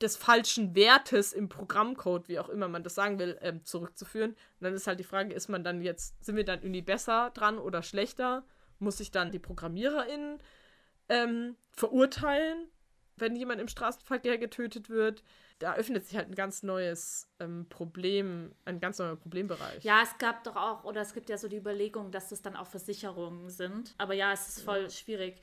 [0.00, 4.30] des falschen Wertes im Programmcode, wie auch immer man das sagen will, ähm, zurückzuführen.
[4.30, 7.30] Und dann ist halt die Frage, ist man dann jetzt, sind wir dann irgendwie besser
[7.34, 8.44] dran oder schlechter?
[8.78, 10.38] Muss ich dann die ProgrammiererInnen
[11.08, 12.68] ähm, verurteilen,
[13.16, 15.22] wenn jemand im Straßenverkehr getötet wird?
[15.58, 19.82] Da öffnet sich halt ein ganz neues ähm, Problem, ein ganz neuer Problembereich.
[19.84, 22.56] Ja, es gab doch auch, oder es gibt ja so die Überlegung, dass das dann
[22.56, 23.94] auch Versicherungen sind.
[23.98, 24.90] Aber ja, es ist voll ja.
[24.90, 25.40] schwierig.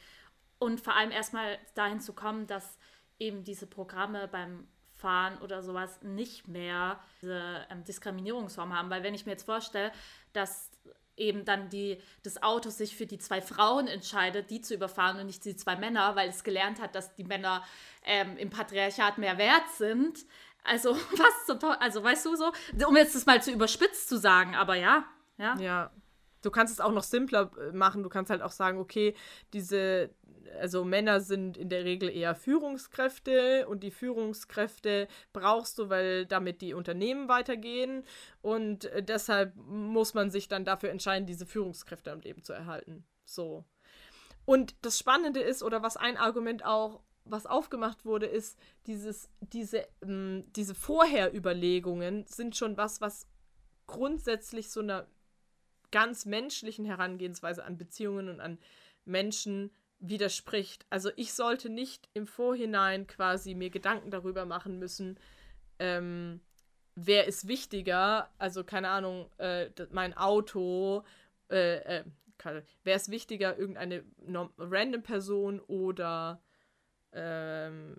[0.60, 2.78] Und vor allem erstmal dahin zu kommen, dass
[3.20, 8.90] eben diese Programme beim Fahren oder sowas nicht mehr diese ähm, Diskriminierungsform haben.
[8.90, 9.92] Weil wenn ich mir jetzt vorstelle,
[10.32, 10.70] dass
[11.18, 15.28] eben dann die, das Auto sich für die zwei Frauen entscheidet, die zu überfahren und
[15.28, 17.64] nicht die zwei Männer, weil es gelernt hat, dass die Männer
[18.04, 20.20] ähm, im Patriarchat mehr wert sind.
[20.64, 22.52] Also was zum Teufel, also weißt du so,
[22.88, 25.06] um jetzt das mal zu überspitzt zu sagen, aber ja,
[25.38, 25.56] ja.
[25.58, 25.92] Ja.
[26.42, 28.04] Du kannst es auch noch simpler äh, machen.
[28.04, 29.16] Du kannst halt auch sagen, okay,
[29.54, 30.10] diese
[30.60, 36.62] also Männer sind in der Regel eher Führungskräfte und die Führungskräfte brauchst du, weil damit
[36.62, 38.04] die Unternehmen weitergehen
[38.42, 43.06] und äh, deshalb muss man sich dann dafür entscheiden, diese Führungskräfte am Leben zu erhalten.
[43.26, 43.66] So.
[44.46, 49.88] Und das Spannende ist, oder was ein Argument auch, was aufgemacht wurde, ist, dieses, diese,
[50.02, 53.28] ähm, diese Vorherüberlegungen sind schon was, was
[53.88, 55.08] grundsätzlich so einer
[55.92, 58.58] ganz menschlichen Herangehensweise an Beziehungen und an
[59.06, 59.72] Menschen
[60.04, 60.86] widerspricht.
[60.90, 65.18] Also ich sollte nicht im Vorhinein quasi mir Gedanken darüber machen müssen,
[65.80, 66.42] ähm,
[66.96, 71.04] wer ist wichtiger, also keine Ahnung, äh, mein Auto,
[71.50, 72.04] äh, äh,
[72.84, 74.04] wer ist wichtiger, irgendeine
[74.58, 76.42] random Person oder
[77.14, 77.96] ähm,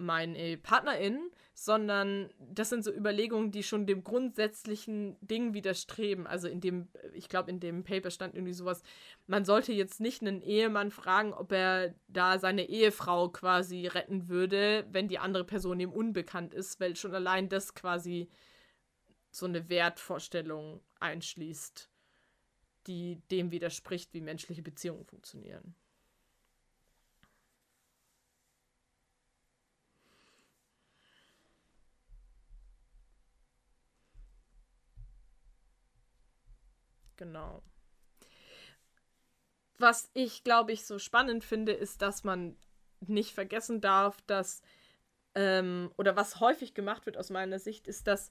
[0.00, 6.26] meine Partnerin, sondern das sind so Überlegungen, die schon dem grundsätzlichen Ding widerstreben.
[6.26, 8.82] Also in dem, ich glaube, in dem Paper stand irgendwie sowas,
[9.26, 14.86] man sollte jetzt nicht einen Ehemann fragen, ob er da seine Ehefrau quasi retten würde,
[14.90, 18.28] wenn die andere Person ihm unbekannt ist, weil schon allein das quasi
[19.30, 21.90] so eine Wertvorstellung einschließt,
[22.86, 25.74] die dem widerspricht, wie menschliche Beziehungen funktionieren.
[37.20, 37.62] Genau.
[39.78, 42.56] Was ich, glaube ich, so spannend finde, ist, dass man
[43.00, 44.62] nicht vergessen darf, dass,
[45.34, 48.30] ähm, oder was häufig gemacht wird aus meiner Sicht, ist, dass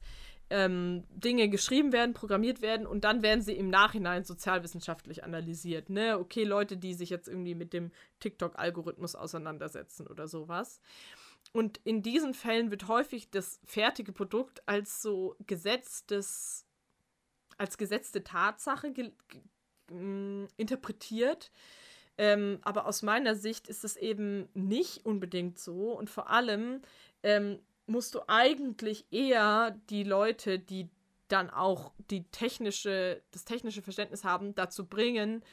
[0.50, 5.92] ähm, Dinge geschrieben werden, programmiert werden und dann werden sie im Nachhinein sozialwissenschaftlich analysiert.
[5.92, 6.18] Ne?
[6.18, 10.82] Okay, Leute, die sich jetzt irgendwie mit dem TikTok-Algorithmus auseinandersetzen oder sowas.
[11.54, 16.66] Und in diesen Fällen wird häufig das fertige Produkt als so gesetztes
[17.60, 19.12] als gesetzte Tatsache ge
[20.58, 21.52] interpretiert.
[22.20, 25.94] Ähm, aber aus meiner Sicht ist es eben nicht unbedingt so.
[25.94, 26.82] Und vor allem
[27.24, 30.90] ähm, musst du eigentlich eher die Leute, die
[31.28, 35.44] dann auch die technische, das technische Verständnis haben, dazu bringen,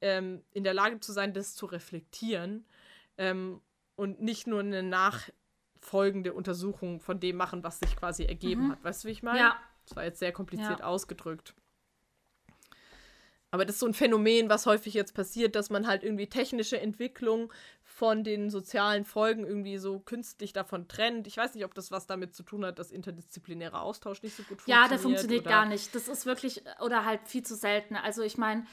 [0.00, 2.66] ähm, in der Lage zu sein, das zu reflektieren
[3.18, 3.60] ähm,
[3.94, 8.72] und nicht nur eine nachfolgende Untersuchung von dem machen, was sich quasi ergeben mhm.
[8.72, 8.84] hat.
[8.84, 9.38] Weißt du, wie ich meine?
[9.38, 10.86] Ja, das war jetzt sehr kompliziert ja.
[10.86, 11.54] ausgedrückt.
[13.52, 16.78] Aber das ist so ein Phänomen, was häufig jetzt passiert, dass man halt irgendwie technische
[16.78, 17.52] Entwicklung
[17.84, 21.26] von den sozialen Folgen irgendwie so künstlich davon trennt.
[21.26, 24.42] Ich weiß nicht, ob das was damit zu tun hat, dass interdisziplinärer Austausch nicht so
[24.42, 24.82] gut funktioniert.
[24.84, 25.94] Ja, der funktioniert gar nicht.
[25.94, 27.96] Das ist wirklich, oder halt viel zu selten.
[27.96, 28.66] Also ich meine,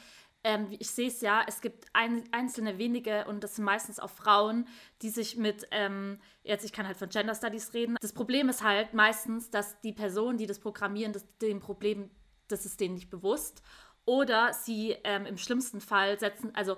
[0.44, 4.10] ähm, ich sehe es ja, es gibt ein, einzelne wenige und das sind meistens auch
[4.10, 4.68] Frauen,
[5.00, 7.96] die sich mit, ähm, jetzt ich kann halt von Gender Studies reden.
[8.00, 12.10] Das Problem ist halt meistens, dass die Personen, die das programmieren, das, dem Problem,
[12.48, 13.62] das ist denen nicht bewusst.
[14.04, 16.76] Oder sie ähm, im schlimmsten Fall setzen, also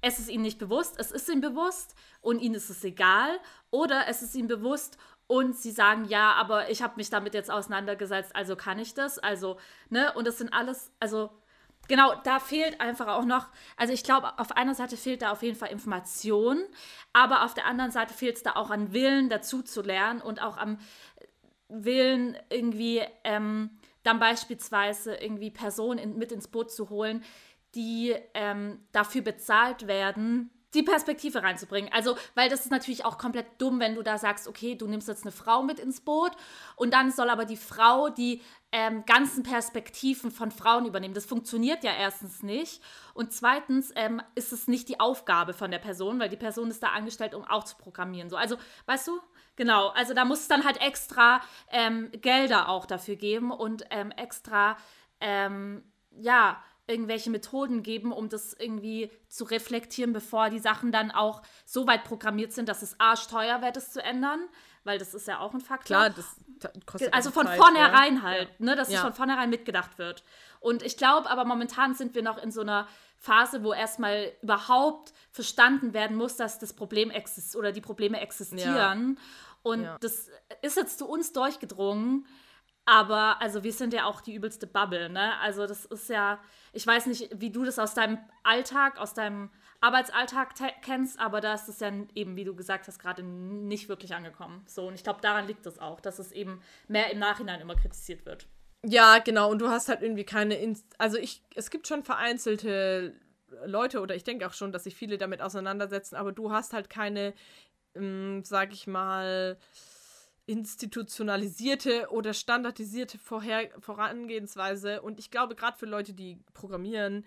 [0.00, 3.38] es ist ihnen nicht bewusst, es ist ihnen bewusst und ihnen ist es egal.
[3.70, 7.50] Oder es ist ihnen bewusst und sie sagen, ja, aber ich habe mich damit jetzt
[7.50, 9.18] auseinandergesetzt, also kann ich das.
[9.18, 9.58] Also,
[9.90, 11.30] ne, und das sind alles, also
[11.88, 15.42] genau, da fehlt einfach auch noch, also ich glaube, auf einer Seite fehlt da auf
[15.42, 16.62] jeden Fall Information,
[17.12, 20.42] aber auf der anderen Seite fehlt es da auch an Willen, dazu zu lernen und
[20.42, 20.78] auch am
[21.68, 23.70] Willen irgendwie ähm,
[24.02, 27.24] dann beispielsweise irgendwie Personen in, mit ins Boot zu holen,
[27.74, 31.92] die ähm, dafür bezahlt werden, die Perspektive reinzubringen.
[31.92, 35.08] Also, weil das ist natürlich auch komplett dumm, wenn du da sagst, okay, du nimmst
[35.08, 36.32] jetzt eine Frau mit ins Boot
[36.76, 41.14] und dann soll aber die Frau die ähm, ganzen Perspektiven von Frauen übernehmen.
[41.14, 42.82] Das funktioniert ja erstens nicht.
[43.14, 46.82] Und zweitens ähm, ist es nicht die Aufgabe von der Person, weil die Person ist
[46.82, 48.28] da angestellt, um auch zu programmieren.
[48.28, 48.56] So, also,
[48.86, 49.20] weißt du,
[49.54, 54.10] genau, also da muss es dann halt extra ähm, Gelder auch dafür geben und ähm,
[54.10, 54.76] extra,
[55.20, 61.42] ähm, ja, irgendwelche Methoden geben, um das irgendwie zu reflektieren, bevor die Sachen dann auch
[61.64, 64.40] so weit programmiert sind, dass es arschteuer wird, es zu ändern,
[64.84, 65.96] weil das ist ja auch ein Faktor.
[65.96, 66.36] Klar, das
[66.84, 68.22] kostet Also von Zeit, vornherein ja.
[68.22, 68.64] halt, ja.
[68.64, 68.96] ne, dass ja.
[68.96, 70.24] es von vornherein mitgedacht wird.
[70.60, 75.14] Und ich glaube aber momentan sind wir noch in so einer Phase, wo erstmal überhaupt
[75.30, 79.18] verstanden werden muss, dass das Problem existiert oder die Probleme existieren.
[79.62, 80.28] Und das
[80.60, 82.26] ist jetzt zu uns durchgedrungen
[82.86, 85.38] aber also wir sind ja auch die übelste Bubble, ne?
[85.40, 86.38] Also das ist ja,
[86.74, 91.54] ich weiß nicht, wie du das aus deinem Alltag, aus deinem Arbeitsalltag kennst, aber da
[91.54, 94.62] ist es ja eben, wie du gesagt hast, gerade nicht wirklich angekommen.
[94.66, 97.76] So, und ich glaube, daran liegt es auch, dass es eben mehr im Nachhinein immer
[97.76, 98.46] kritisiert wird.
[98.86, 103.14] Ja, genau, und du hast halt irgendwie keine, Inst also ich, es gibt schon vereinzelte
[103.64, 106.90] Leute oder ich denke auch schon, dass sich viele damit auseinandersetzen, aber du hast halt
[106.90, 107.34] keine,
[107.94, 109.58] ähm, sag ich mal,
[110.46, 115.02] institutionalisierte oder standardisierte Vorher Vorangehensweise.
[115.02, 117.24] Und ich glaube, gerade für Leute, die programmieren,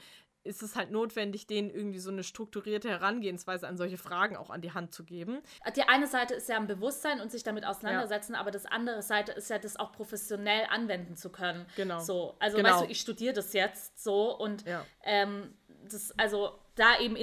[0.47, 4.61] ist es halt notwendig, denen irgendwie so eine strukturierte Herangehensweise an solche Fragen auch an
[4.61, 5.41] die Hand zu geben.
[5.75, 8.39] Die eine Seite ist ja ein Bewusstsein und sich damit auseinandersetzen, ja.
[8.39, 11.65] aber das andere Seite ist ja, das auch professionell anwenden zu können.
[11.75, 11.99] Genau.
[11.99, 12.69] So, also genau.
[12.69, 14.85] weißt du, ich studiere das jetzt so und ja.
[15.03, 15.53] ähm,
[15.89, 17.15] das, also da eben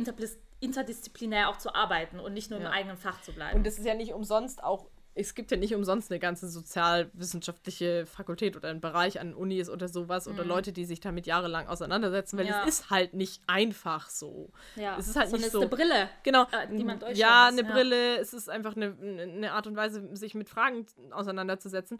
[0.61, 2.67] interdisziplinär auch zu arbeiten und nicht nur ja.
[2.67, 3.57] im eigenen Fach zu bleiben.
[3.57, 8.05] Und das ist ja nicht umsonst auch es gibt ja nicht umsonst eine ganze sozialwissenschaftliche
[8.07, 10.35] Fakultät oder einen Bereich an Unis oder sowas mhm.
[10.35, 12.63] oder Leute, die sich damit jahrelang auseinandersetzen, weil ja.
[12.63, 14.51] es ist halt nicht einfach so.
[14.75, 14.99] Ja.
[14.99, 15.61] Es ist halt so nicht so.
[15.61, 16.09] eine Brille.
[16.25, 16.43] Genau.
[16.45, 17.71] Äh, die man ja, eine ja.
[17.71, 18.19] Brille.
[18.19, 21.99] Es ist einfach eine, eine Art und Weise, sich mit Fragen auseinanderzusetzen.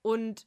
[0.00, 0.46] Und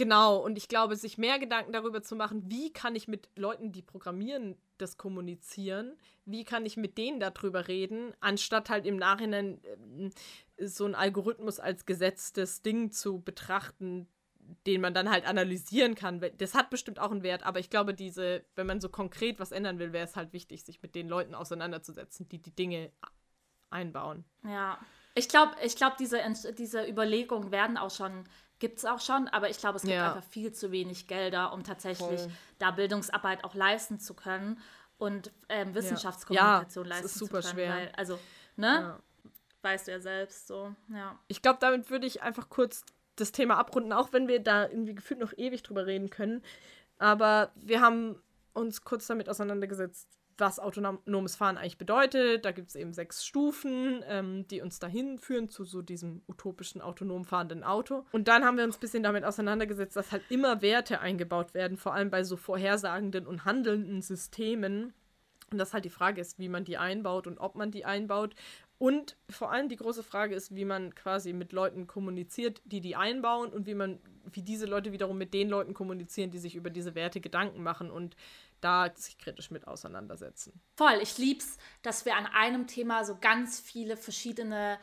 [0.00, 3.70] Genau, und ich glaube, sich mehr Gedanken darüber zu machen, wie kann ich mit Leuten,
[3.70, 9.60] die programmieren, das kommunizieren, wie kann ich mit denen darüber reden, anstatt halt im Nachhinein
[10.56, 14.08] äh, so einen Algorithmus als gesetztes Ding zu betrachten,
[14.66, 16.24] den man dann halt analysieren kann.
[16.38, 19.52] Das hat bestimmt auch einen Wert, aber ich glaube, diese, wenn man so konkret was
[19.52, 22.90] ändern will, wäre es halt wichtig, sich mit den Leuten auseinanderzusetzen, die die Dinge
[23.68, 24.24] einbauen.
[24.44, 24.78] Ja.
[25.14, 26.22] Ich glaube, ich glaub, diese,
[26.56, 28.24] diese Überlegungen werden auch schon
[28.60, 30.14] gibt es auch schon, aber ich glaube, es gibt ja.
[30.14, 32.30] einfach viel zu wenig Gelder, um tatsächlich Voll.
[32.58, 34.60] da Bildungsarbeit auch leisten zu können
[34.98, 36.90] und ähm, Wissenschaftskommunikation ja.
[36.90, 37.32] leisten zu können.
[37.32, 37.74] Das ist super schwer.
[37.74, 38.18] Weil, also,
[38.56, 38.66] ne?
[38.66, 39.00] Ja.
[39.62, 41.18] Weißt du ja selbst so, ja.
[41.28, 42.84] Ich glaube, damit würde ich einfach kurz
[43.16, 46.42] das Thema abrunden, auch wenn wir da irgendwie gefühlt noch ewig drüber reden können.
[46.98, 50.08] Aber wir haben uns kurz damit auseinandergesetzt,
[50.40, 52.44] was autonomes Fahren eigentlich bedeutet.
[52.44, 56.80] Da gibt es eben sechs Stufen, ähm, die uns dahin führen zu so diesem utopischen
[56.80, 58.04] autonom fahrenden Auto.
[58.12, 61.76] Und dann haben wir uns ein bisschen damit auseinandergesetzt, dass halt immer Werte eingebaut werden,
[61.76, 64.92] vor allem bei so vorhersagenden und handelnden Systemen.
[65.52, 68.34] Und dass halt die Frage ist, wie man die einbaut und ob man die einbaut.
[68.80, 72.96] Und vor allem die große Frage ist, wie man quasi mit Leuten kommuniziert, die die
[72.96, 74.00] einbauen und wie man,
[74.32, 77.90] wie diese Leute wiederum mit den Leuten kommunizieren, die sich über diese Werte Gedanken machen
[77.90, 78.16] und
[78.62, 80.62] da sich kritisch mit auseinandersetzen.
[80.76, 84.78] Voll, ich lieb's, dass wir an einem Thema so ganz viele verschiedene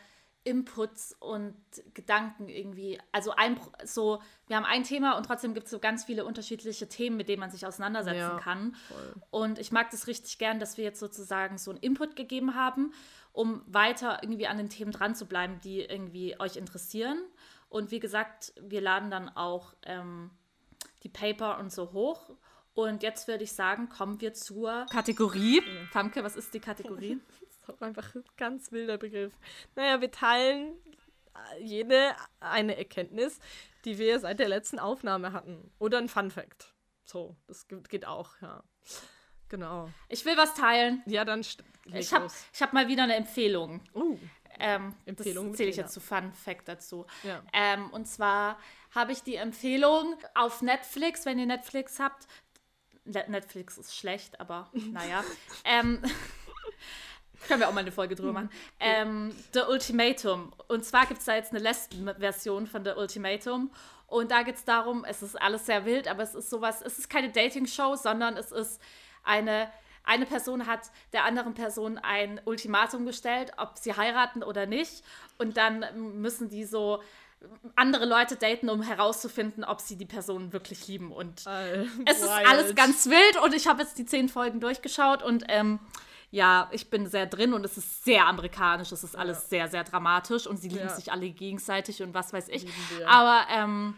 [0.48, 1.56] Inputs und
[1.94, 6.06] Gedanken irgendwie, also ein, so, wir haben ein Thema und trotzdem gibt es so ganz
[6.06, 8.76] viele unterschiedliche Themen, mit denen man sich auseinandersetzen ja, kann.
[8.88, 9.16] Voll.
[9.30, 12.94] Und ich mag das richtig gern, dass wir jetzt sozusagen so einen Input gegeben haben,
[13.38, 17.20] um weiter irgendwie an den Themen dran zu bleiben, die irgendwie euch interessieren.
[17.70, 20.32] Und wie gesagt, wir laden dann auch ähm,
[21.04, 22.32] die Paper und so hoch.
[22.74, 25.62] Und jetzt würde ich sagen, kommen wir zur Kategorie.
[25.92, 27.20] Famke, was ist die Kategorie?
[27.42, 29.34] das ist auch einfach ein ganz wilder Begriff.
[29.76, 30.74] Naja, wir teilen
[31.36, 33.40] äh, jede eine Erkenntnis,
[33.86, 35.70] die wir seit der letzten Aufnahme hatten.
[35.78, 36.74] Oder ein Fun Fact.
[37.04, 38.64] So, das geht auch, ja.
[39.50, 39.90] Genau.
[40.10, 41.02] Ich will was teilen.
[41.06, 41.42] Ja, dann
[41.94, 42.28] ich habe
[42.60, 43.82] hab mal wieder eine Empfehlung.
[43.94, 44.18] Uh,
[44.60, 47.06] ähm, Empfehlung das zähle ich jetzt zu Fun Fact dazu.
[47.24, 47.42] Ja.
[47.54, 48.58] Ähm, und zwar
[48.94, 52.28] habe ich die Empfehlung auf Netflix, wenn ihr Netflix habt,
[53.06, 55.24] Netflix ist schlecht, aber naja.
[55.64, 56.02] ähm,
[57.48, 58.50] können wir auch mal eine Folge drüber machen.
[58.80, 60.54] Ähm, The Ultimatum.
[60.68, 63.72] Und zwar gibt es da jetzt eine Lesben-Version von The Ultimatum.
[64.08, 66.98] Und da geht es darum, es ist alles sehr wild, aber es ist sowas, es
[66.98, 68.82] ist keine Dating-Show, sondern es ist
[69.28, 69.70] eine,
[70.04, 75.04] eine Person hat der anderen Person ein Ultimatum gestellt, ob sie heiraten oder nicht.
[75.38, 75.86] Und dann
[76.20, 77.02] müssen die so
[77.76, 81.12] andere Leute daten, um herauszufinden, ob sie die Person wirklich lieben.
[81.12, 85.22] Und uh, es ist alles ganz wild und ich habe jetzt die zehn Folgen durchgeschaut
[85.22, 85.80] und ähm,
[86.30, 89.20] ja, ich bin sehr drin und es ist sehr amerikanisch, es ist ja.
[89.20, 90.96] alles sehr, sehr dramatisch und sie lieben ja.
[90.96, 92.68] sich alle gegenseitig und was weiß ich.
[93.08, 93.96] Aber ähm,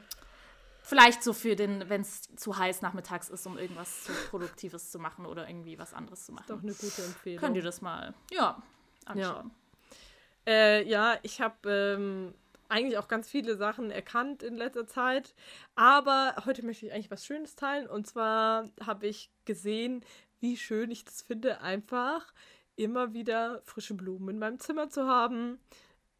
[0.89, 4.97] vielleicht so für den, wenn es zu heiß nachmittags ist, um irgendwas so Produktives zu
[4.97, 6.43] machen oder irgendwie was anderes zu machen.
[6.43, 7.39] Ist doch eine gute Empfehlung.
[7.39, 8.61] Könnt ihr das mal, ja,
[9.05, 9.51] anschauen.
[10.47, 12.33] Ja, äh, ja ich habe ähm,
[12.69, 15.35] eigentlich auch ganz viele Sachen erkannt in letzter Zeit.
[15.75, 17.87] Aber heute möchte ich eigentlich was Schönes teilen.
[17.87, 20.03] Und zwar habe ich gesehen,
[20.39, 22.33] wie schön ich das finde, einfach
[22.75, 25.59] immer wieder frische Blumen in meinem Zimmer zu haben.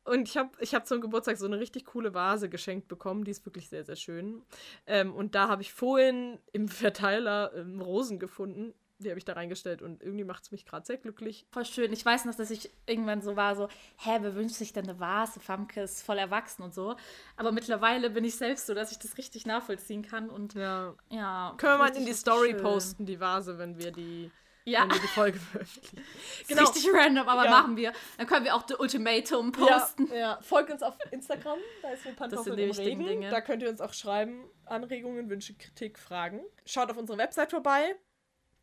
[0.09, 3.23] Und ich habe ich hab zum Geburtstag so eine richtig coole Vase geschenkt bekommen.
[3.23, 4.41] Die ist wirklich sehr, sehr schön.
[4.87, 9.33] Ähm, und da habe ich vorhin im Verteiler ähm, Rosen gefunden die habe ich da
[9.33, 11.45] reingestellt und irgendwie macht es mich gerade sehr glücklich.
[11.51, 11.93] Voll schön.
[11.93, 14.99] Ich weiß noch, dass ich irgendwann so war, so, hä, wer wünscht sich denn eine
[14.99, 15.39] Vase?
[15.39, 16.95] Famke ist voll erwachsen und so.
[17.37, 20.95] Aber mittlerweile bin ich selbst so, dass ich das richtig nachvollziehen kann und ja.
[21.09, 22.61] ja Können wir mal in die Story schön.
[22.61, 24.31] posten, die Vase, wenn wir die
[24.69, 24.81] ja.
[24.81, 26.03] wenn wir die Folge veröffentlichen.
[26.47, 26.61] Genau.
[26.63, 27.51] Richtig random, aber ja.
[27.51, 27.93] machen wir.
[28.17, 30.07] Dann können wir auch The Ultimatum posten.
[30.07, 30.39] Ja, ja.
[30.41, 33.05] Folgt uns auf Instagram, da ist ein Pantoffeln im Regen.
[33.05, 33.29] Dinge.
[33.29, 36.41] Da könnt ihr uns auch schreiben, Anregungen, Wünsche, Kritik, Fragen.
[36.65, 37.95] Schaut auf unsere Website vorbei.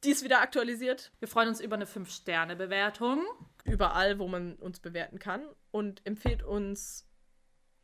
[0.04, 1.12] Die ist wieder aktualisiert.
[1.18, 3.24] Wir freuen uns über eine 5-Sterne-Bewertung.
[3.64, 5.42] Überall, wo man uns bewerten kann.
[5.70, 7.08] Und empfehlt uns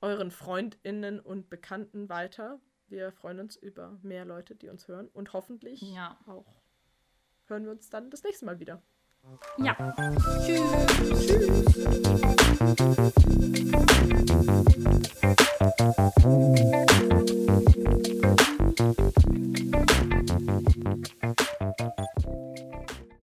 [0.01, 2.61] euren FreundInnen und Bekannten weiter.
[2.89, 5.09] Wir freuen uns über mehr Leute, die uns hören.
[5.09, 6.19] Und hoffentlich ja.
[6.27, 6.62] auch
[7.47, 8.83] hören wir uns dann das nächste Mal wieder.
[9.59, 9.77] Ja.
[10.45, 10.61] Tschüss.
[11.27, 11.63] Tschüss.